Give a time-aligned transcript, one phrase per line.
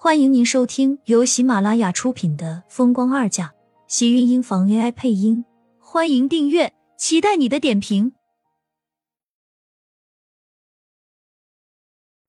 [0.00, 3.46] 欢迎您收听由喜马拉雅出品的《风光二嫁》，
[3.88, 5.44] 喜运音房 AI 配音。
[5.80, 8.12] 欢迎订阅，期待你的点评。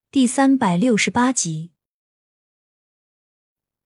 [0.10, 1.70] 第三百六十八集，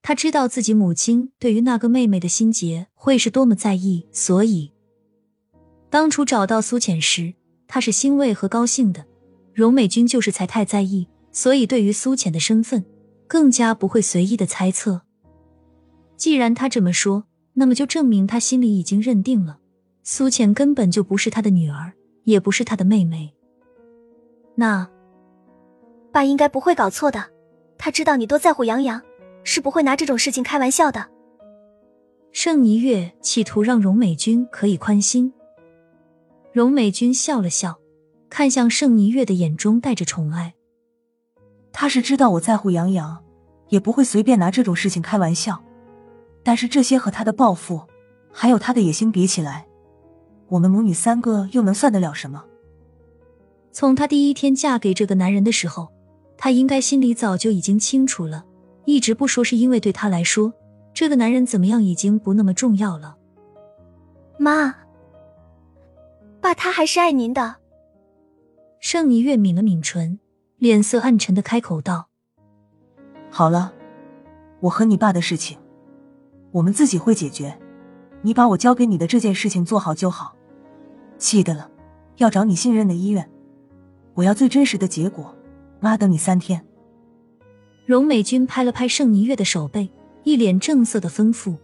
[0.02, 4.72] 他知道自己母亲对于那个妹妹的心结会是多么在意，所以
[5.90, 7.34] 当初找到苏浅时，
[7.68, 9.06] 他是欣慰和高兴的。
[9.54, 12.86] 荣美君就是才太在意，所以对于苏浅的身份。
[13.34, 15.02] 更加不会随意的猜测。
[16.18, 19.58] 既然他这么说，那么就证明他心里已经认定了
[20.04, 21.94] 苏浅根本就不是他的女儿，
[22.26, 23.34] 也不是他的妹妹。
[24.54, 24.88] 那
[26.12, 27.26] 爸应该不会搞错的，
[27.76, 29.02] 他知道你多在乎杨洋，
[29.44, 31.10] 是不会拿这种事情开玩笑的。
[32.34, 35.34] 盛一月企图让荣美君可以宽心。
[36.52, 37.80] 荣美君笑了笑，
[38.30, 40.54] 看向盛一月的眼中带着宠爱。
[41.72, 43.23] 他是知道我在乎杨洋。
[43.74, 45.60] 也不会随便拿这种事情开玩笑，
[46.44, 47.82] 但是这些和他的抱负，
[48.32, 49.66] 还有他的野心比起来，
[50.48, 52.46] 我们母女三个又能算得了什么？
[53.72, 55.92] 从她第一天嫁给这个男人的时候，
[56.38, 58.46] 她应该心里早就已经清楚了，
[58.86, 60.54] 一直不说是因为对她来说，
[60.94, 63.18] 这个男人怎么样已经不那么重要了。
[64.38, 64.76] 妈，
[66.40, 67.56] 爸他还是爱您的。
[68.80, 70.20] 盛霓月抿了抿唇，
[70.60, 72.13] 脸色暗沉的开口道。
[73.36, 73.74] 好了，
[74.60, 75.58] 我和你爸的事情，
[76.52, 77.58] 我们自己会解决。
[78.22, 80.36] 你把我交给你的这件事情做好就好。
[81.18, 81.68] 记得了，
[82.18, 83.28] 要找你信任的医院。
[84.14, 85.34] 我要最真实的结果。
[85.80, 86.64] 妈，等你三天。
[87.88, 89.90] 荣美君拍了拍盛霓月的手背，
[90.24, 91.56] 一脸正色的吩咐。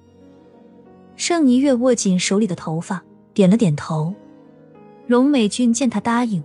[1.15, 4.15] 盛霓月握紧手里的头发，点了点头。
[5.05, 6.43] 荣美君见他答应，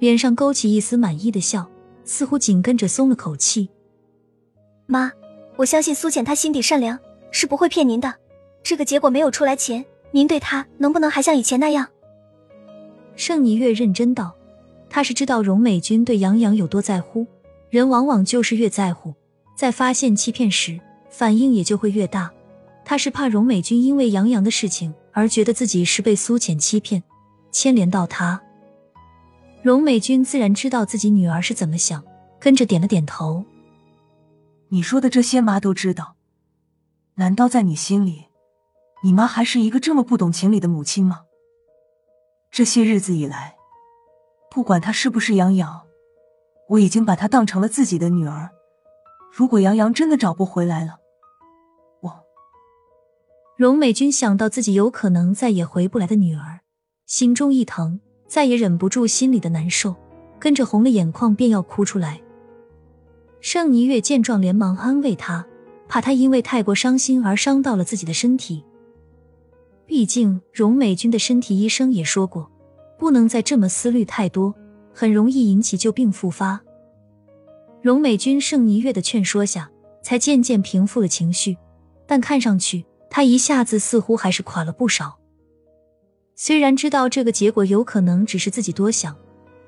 [0.00, 1.66] 脸上勾起一丝满意的笑，
[2.04, 3.70] 似乎紧跟着松了口气。
[4.86, 5.12] 妈，
[5.56, 6.98] 我相信苏浅，她心底善良，
[7.30, 8.14] 是不会骗您的。
[8.62, 11.88] 这个结果没有出来前，您对她能不能还像以前那样？
[13.16, 14.34] 盛霓月认真道
[14.90, 17.26] ：“他是知道荣美君对杨洋有多在乎，
[17.70, 19.14] 人往往就是越在乎，
[19.56, 20.78] 在发现欺骗时，
[21.08, 22.30] 反应也就会越大。
[22.84, 27.02] 他是怕荣美君因为杨洋的事情而觉得自己是被苏浅欺骗，
[27.50, 28.40] 牵连到他。
[29.62, 32.04] 荣美君自然知道自己女儿是怎么想，
[32.38, 33.44] 跟着点了点头。”
[34.76, 36.16] 你说的这些，妈都知道。
[37.14, 38.26] 难道在你心里，
[39.02, 41.22] 你妈还是一个这么不懂情理的母亲吗？
[42.50, 43.56] 这些日子以来，
[44.50, 45.80] 不管她是不是杨洋，
[46.68, 48.50] 我已经把她当成了自己的女儿。
[49.32, 50.98] 如果杨洋真的找不回来了，
[52.02, 52.20] 我……
[53.56, 56.60] 荣美君想到自己有可能再也回不来的女儿，
[57.06, 57.98] 心中一疼，
[58.28, 59.96] 再也忍不住心里的难受，
[60.38, 62.20] 跟着红了眼眶，便要哭出来。
[63.48, 65.46] 盛霓月见状，连忙安慰他，
[65.86, 68.64] 怕他因为太过伤心而伤到了自己的身体。
[69.86, 72.50] 毕竟荣美君的身体，医生也说过，
[72.98, 74.52] 不能再这么思虑太多，
[74.92, 76.60] 很容易引起旧病复发。
[77.80, 79.70] 荣美君盛霓月的劝说下，
[80.02, 81.56] 才渐渐平复了情绪，
[82.04, 85.20] 但看上去他一下子似乎还是垮了不少。
[86.34, 89.16] 虽然知道这个结果有可能只是自己多想，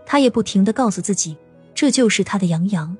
[0.04, 1.36] 他也不停的告诉自己，
[1.76, 2.96] 这就是他的杨洋。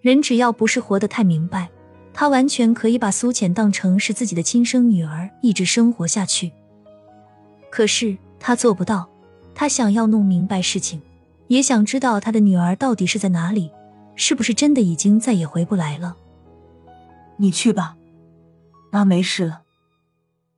[0.00, 1.68] 人只要不是活得太明白，
[2.12, 6.52] 他完全可以把苏浅当成是自己的亲生女儿，一直生活下去。
[7.70, 9.08] 可是他做不到，
[9.54, 11.02] 他想要弄明白事情，
[11.48, 13.70] 也想知道他的女儿到底是在哪里，
[14.14, 16.16] 是不是真的已经再也回不来了。
[17.38, 17.96] 你去吧，
[18.90, 19.62] 妈没事了。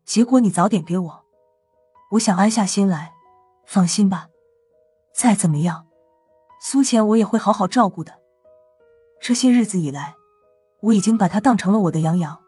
[0.05, 1.25] 结果你早点给我，
[2.13, 3.13] 我想安下心来。
[3.67, 4.29] 放心吧，
[5.15, 5.85] 再怎么样，
[6.59, 8.18] 苏浅我也会好好照顾的。
[9.21, 10.15] 这些日子以来，
[10.81, 12.39] 我已经把他当成了我的杨洋。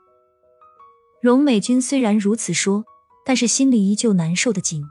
[1.21, 2.85] 荣美君虽然如此说，
[3.27, 4.85] 但是心里依旧难受的紧。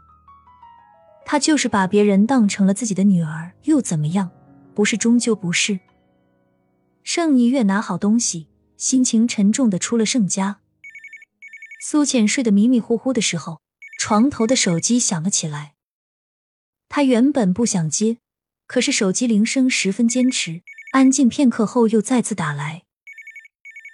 [1.25, 4.31] 她就是把别人当成了自己的女儿，又怎么样？
[4.75, 5.79] 不是终究不是。
[7.03, 8.47] 盛一月拿好东西，
[8.77, 10.59] 心情沉重的出了盛家。
[11.81, 13.61] 苏浅睡得迷迷糊糊的时候，
[13.99, 15.73] 床头的手机响了起来。
[16.87, 18.17] 他原本不想接，
[18.67, 20.61] 可是手机铃声十分坚持。
[20.91, 22.83] 安静片刻后，又再次打来。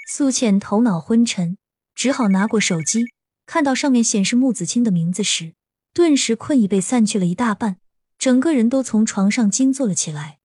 [0.08, 1.58] 苏浅头脑昏沉，
[1.94, 3.04] 只好拿过手机，
[3.46, 5.56] 看到上面显示穆子清的名字时，
[5.94, 7.78] 顿时困意被散去了一大半，
[8.18, 10.40] 整个人都从床上惊坐了起来。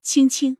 [0.00, 0.58] 青青，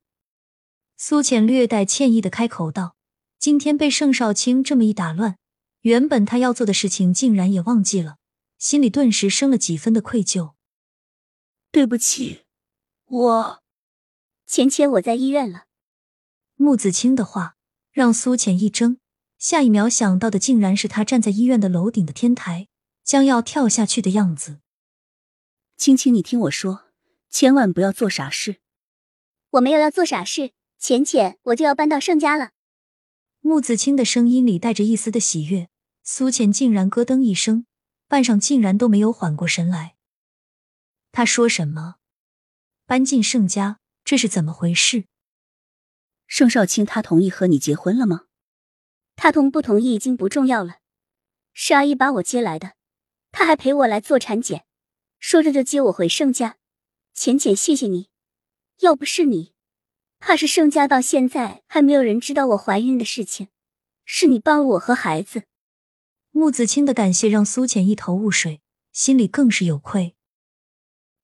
[0.96, 2.96] 苏浅略带歉意的开口道
[3.38, 5.36] ：“今天被盛少卿这么一打乱，
[5.82, 8.16] 原本他要做的事情竟然也忘记了，
[8.58, 10.54] 心里顿时生了几分的愧疚。
[11.70, 12.42] 对不起，
[13.06, 13.61] 我。”
[14.52, 15.64] 芊芊，我在医院了。
[16.56, 17.56] 穆子清的话
[17.90, 18.98] 让苏浅一怔，
[19.38, 22.68] 下一秒想到的竟然是他站在医院的楼顶的天台，
[23.02, 24.60] 将要跳下去的样子。
[25.78, 26.84] 青青，你听我说，
[27.30, 28.56] 千万不要做傻事。
[29.52, 32.50] 我没有要做傻事，浅浅，我就要搬到盛家了。
[33.40, 35.70] 穆子清的声音里带着一丝的喜悦，
[36.02, 37.64] 苏浅竟然咯噔一声，
[38.06, 39.96] 半晌竟然都没有缓过神来。
[41.10, 41.94] 他说什么？
[42.84, 45.04] 搬进盛家，这是怎么回事？
[46.26, 48.26] 盛少卿他同意和你结婚了吗？
[49.16, 50.78] 他同不同意已经不重要了，
[51.52, 52.74] 是阿姨把我接来的，
[53.30, 54.64] 他还陪我来做产检。
[55.18, 56.56] 说着就接我回盛家，
[57.14, 58.08] 浅浅，谢谢你。
[58.80, 59.52] 要不是你，
[60.18, 63.48] 怕是盛家到现在还没有人知道我怀孕的事情。
[64.04, 65.44] 是你帮了我和孩子。
[66.32, 68.60] 穆子清的感谢让苏浅一头雾水，
[68.92, 70.16] 心里更是有愧。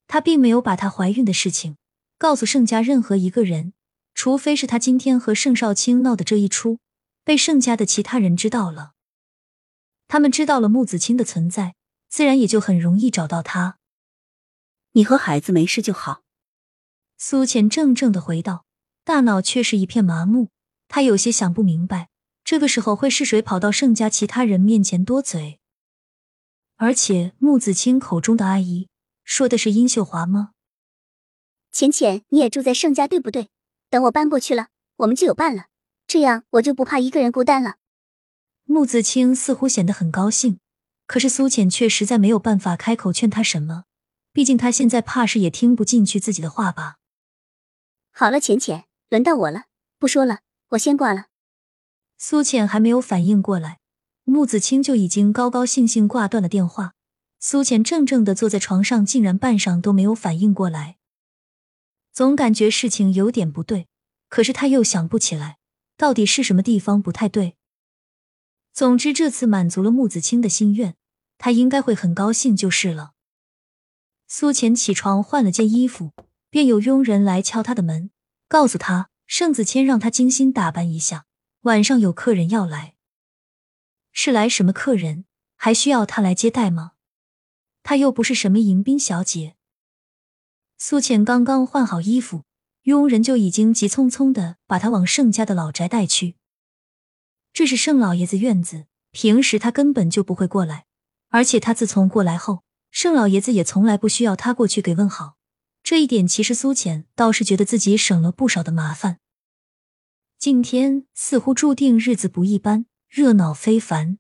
[0.07, 1.77] 他并没有把她怀孕的事情
[2.19, 3.73] 告诉盛家任何一个人，
[4.13, 6.81] 除非是他今天和盛少卿闹的这一出
[7.25, 8.95] 被盛家的其他人知道了。
[10.09, 11.77] 他们知道了穆子清的存在，
[12.09, 13.79] 自然也就很容易找到他。
[14.93, 16.23] 你和孩子没事就好。
[17.17, 18.65] 苏浅怔怔的回道，
[19.05, 20.49] 大脑却是一片麻木。
[20.89, 22.09] 他有些想不明白，
[22.43, 25.61] 这个时候会是谁跑到盛家其他人面前多嘴？
[26.77, 28.89] 而且穆子清口中的阿姨
[29.23, 30.53] 说的是殷秀华吗？
[31.73, 33.49] 浅浅，你也住在盛家对不对？
[33.91, 35.67] 等我搬过去了，我们就有伴了，
[36.07, 37.77] 这样我就不怕一个人孤单了。
[38.65, 40.61] 穆子清似乎显得很高兴，
[41.07, 43.85] 可是苏浅却实在没有办法开口劝他什么。
[44.33, 46.97] 毕竟他现在怕是也听不进去自己的话吧。
[48.13, 49.65] 好了，浅浅，轮到我了，
[49.99, 50.41] 不说了，
[50.71, 51.27] 我先挂了。
[52.19, 53.79] 苏浅还没有反应过来，
[54.25, 56.95] 穆子清就已经高高兴兴挂断了电话。
[57.41, 60.99] 苏浅怔怔的坐在床上，竟然半晌都没有反应过来，
[62.19, 63.87] 总感觉事情有点不对，
[64.29, 65.59] 可是他又想不起来
[65.97, 67.57] 到底是什么地方不太对。
[68.73, 70.97] 总之，这次满足了穆子清的心愿，
[71.39, 73.13] 他应该会很高兴就是了。
[74.27, 76.11] 苏浅起床换了件衣服，
[76.51, 78.11] 便有佣人来敲他的门，
[78.49, 81.27] 告诉他盛子谦让他精心打扮一下，
[81.61, 82.97] 晚上有客人要来。
[84.11, 85.25] 是来什么客人？
[85.55, 86.95] 还需要他来接待吗？
[87.85, 89.55] 他又不是什么迎宾小姐。
[90.81, 92.45] 苏浅刚刚换好衣服，
[92.83, 96.37] 佣人就已经急匆匆的把他往盛家的老宅带去。
[97.53, 100.87] 这是盛老爷子院子，平时他根本就不会过来，
[101.31, 102.63] 而且他自从过来后。
[102.91, 105.37] 盛老爷子也从来不需要他过去给问好，
[105.83, 109.19] 这一点其实苏浅倒是觉得自己省了不少的麻烦。
[110.39, 114.19] 今天似乎注定日子不一般，热闹非凡。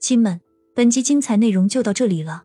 [0.00, 0.40] 亲们，
[0.76, 2.44] 本集精彩内容就到这里了，